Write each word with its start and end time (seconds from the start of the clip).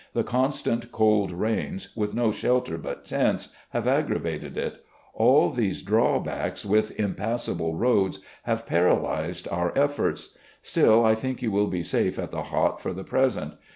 The 0.13 0.23
constant 0.23 0.91
cold 0.91 1.31
rains, 1.31 1.95
with 1.95 2.15
no 2.15 2.31
shelter 2.31 2.79
but 2.79 3.05
tents, 3.05 3.53
have 3.69 3.87
aggravated 3.87 4.57
it. 4.57 4.83
All 5.13 5.51
these 5.51 5.83
drawbacks, 5.83 6.65
with 6.65 6.99
impassable 6.99 7.75
roads, 7.75 8.19
have 8.45 8.65
paralysed 8.65 9.47
our 9.49 9.71
efforts. 9.77 10.35
StiU 10.63 11.05
I 11.05 11.13
think 11.13 11.43
you 11.43 11.51
will 11.51 11.67
be 11.67 11.83
safe 11.83 12.17
at 12.17 12.31
the 12.31 12.41
Hot, 12.45 12.81
for 12.81 12.93
the 12.93 13.03
present. 13.03 13.53